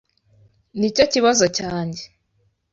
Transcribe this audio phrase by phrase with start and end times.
[0.79, 2.03] Nicyo kibazo cyanjye